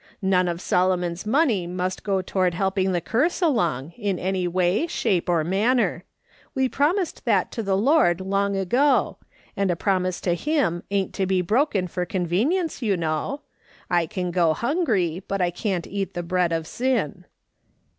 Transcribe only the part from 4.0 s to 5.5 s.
any way, shape, or